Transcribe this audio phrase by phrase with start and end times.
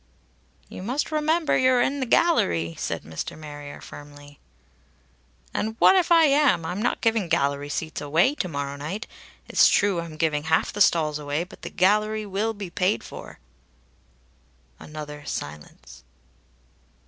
[0.67, 3.37] "You must remember you're in the gallery," said Mr.
[3.37, 4.39] Marrier firmly.
[5.53, 6.65] "And what if I am!
[6.65, 9.05] I'm not giving gallery seats away to morrow night.
[9.47, 13.37] It's true I'm giving half the stalls away, but the gallery will be paid for."
[14.79, 16.03] Another silence.